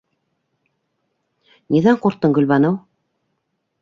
Ниҙән 1.75 2.01
ҡурҡтың, 2.07 2.35
Гөлбаныу? 2.39 2.75